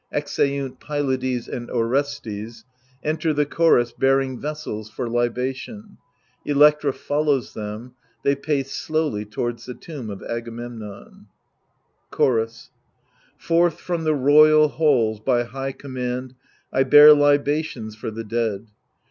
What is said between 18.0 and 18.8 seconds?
the dead.